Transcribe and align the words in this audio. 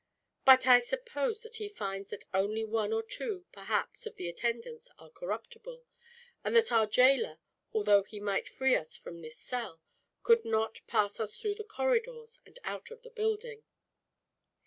But 0.45 0.65
I 0.65 0.79
suppose 0.79 1.43
that 1.43 1.57
he 1.57 1.69
finds 1.69 2.09
that 2.09 2.25
only 2.33 2.65
one 2.65 2.91
or 2.91 3.03
two, 3.03 3.45
perhaps, 3.51 4.07
of 4.07 4.15
the 4.15 4.27
attendants 4.27 4.89
are 4.97 5.11
corruptible; 5.11 5.85
and 6.43 6.55
that 6.55 6.71
our 6.71 6.87
jailor, 6.87 7.37
although 7.71 8.01
he 8.01 8.19
might 8.19 8.49
free 8.49 8.75
us 8.75 8.97
from 8.97 9.21
this 9.21 9.37
cell, 9.37 9.79
could 10.23 10.43
not 10.43 10.81
pass 10.87 11.19
us 11.19 11.37
through 11.39 11.53
the 11.53 11.63
corridors 11.63 12.39
and 12.47 12.57
out 12.63 12.89
of 12.89 13.03
the 13.03 13.11
building." 13.11 13.61